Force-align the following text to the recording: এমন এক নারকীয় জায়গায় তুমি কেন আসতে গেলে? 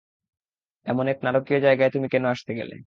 এমন 0.85 1.05
এক 1.07 1.17
নারকীয় 1.25 1.59
জায়গায় 1.61 1.91
তুমি 1.91 2.07
কেন 2.13 2.23
আসতে 2.33 2.51
গেলে? 2.59 2.75